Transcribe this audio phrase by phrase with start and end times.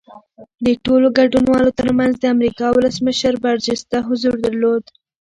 [0.65, 4.83] د ټولو ګډونوالو ترمنځ د امریکا ولسمشر برجسته حضور درلود